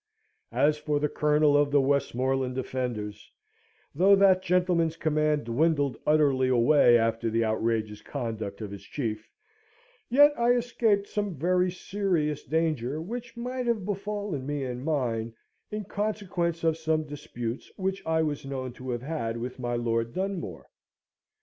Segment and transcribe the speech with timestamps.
[0.55, 3.31] As for the Colonel of the Westmoreland Defenders,
[3.93, 9.29] though that gentleman's command dwindled utterly away after the outrageous conduct of his chief,
[10.09, 15.35] yet I escaped from some very serious danger which might have befallen me and mine
[15.69, 20.13] in consequence of some disputes which I was known to have had with my Lord
[20.15, 20.67] Dunmore.